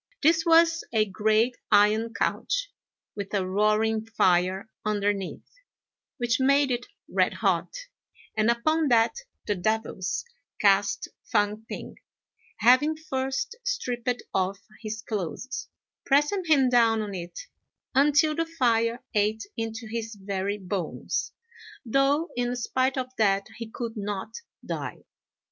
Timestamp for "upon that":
8.49-9.13